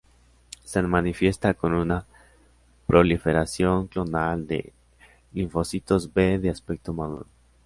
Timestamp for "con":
1.53-1.75